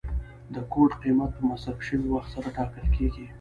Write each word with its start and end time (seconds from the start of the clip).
د 0.53 0.55
کوټ 0.71 0.91
قیمت 1.01 1.31
په 1.37 1.43
مصرف 1.49 1.79
شوي 1.87 2.07
وخت 2.11 2.29
سره 2.35 2.47
ټاکل 2.57 2.85
کیږي. 2.95 3.25